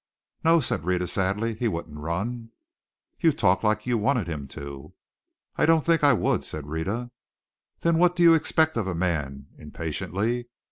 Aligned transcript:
"No," 0.43 0.59
said 0.61 0.83
Rhetta, 0.83 1.05
sadly, 1.05 1.53
"he 1.53 1.67
wouldn't 1.67 1.99
run." 1.99 2.49
"You 3.19 3.31
talk 3.31 3.61
like 3.61 3.85
you 3.85 3.99
wanted 3.99 4.25
him 4.25 4.47
to!" 4.47 4.95
"I 5.57 5.67
don't 5.67 5.85
think 5.85 6.03
I 6.03 6.11
would," 6.13 6.43
said 6.43 6.65
Rhetta. 6.65 7.11
"Then 7.81 7.99
what 7.99 8.15
do 8.15 8.23
you 8.23 8.33
expect 8.33 8.77
of 8.77 8.87
a 8.87 8.95
man?" 8.95 9.45
impatiently. 9.59 10.47